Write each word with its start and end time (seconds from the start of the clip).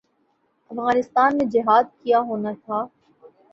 افغانستان 0.71 1.37
میں 1.37 1.45
جہاد 1.45 1.83
کیا 2.03 2.19
ہونا 2.19 2.51
تھا۔ 2.65 2.85